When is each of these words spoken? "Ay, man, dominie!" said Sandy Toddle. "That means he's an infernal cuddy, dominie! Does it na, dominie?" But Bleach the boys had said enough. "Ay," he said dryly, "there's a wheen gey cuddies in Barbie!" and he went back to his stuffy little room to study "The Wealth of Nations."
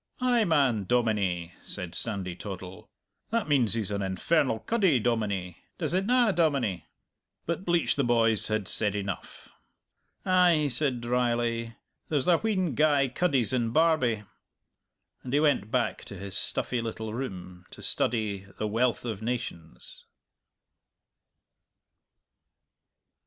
"Ay, 0.19 0.43
man, 0.45 0.83
dominie!" 0.85 1.53
said 1.61 1.93
Sandy 1.93 2.35
Toddle. 2.35 2.89
"That 3.29 3.47
means 3.47 3.75
he's 3.75 3.91
an 3.91 4.01
infernal 4.01 4.57
cuddy, 4.61 4.99
dominie! 4.99 5.57
Does 5.77 5.93
it 5.93 6.07
na, 6.07 6.31
dominie?" 6.31 6.87
But 7.45 7.65
Bleach 7.65 7.95
the 7.95 8.03
boys 8.03 8.47
had 8.47 8.67
said 8.67 8.95
enough. 8.95 9.53
"Ay," 10.25 10.55
he 10.55 10.69
said 10.69 11.01
dryly, 11.01 11.75
"there's 12.09 12.27
a 12.27 12.39
wheen 12.39 12.73
gey 12.73 13.09
cuddies 13.09 13.53
in 13.53 13.69
Barbie!" 13.69 14.23
and 15.21 15.33
he 15.33 15.39
went 15.39 15.69
back 15.69 16.03
to 16.05 16.17
his 16.17 16.35
stuffy 16.35 16.81
little 16.81 17.13
room 17.13 17.67
to 17.69 17.83
study 17.83 18.47
"The 18.57 18.67
Wealth 18.67 19.05
of 19.05 19.21
Nations." 19.21 20.07